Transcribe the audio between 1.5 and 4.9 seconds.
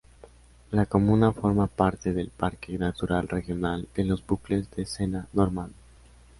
parte del Parque natural regional de los Bucles del